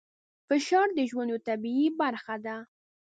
[0.47, 2.57] فشار د ژوند یوه طبیعي برخه ده.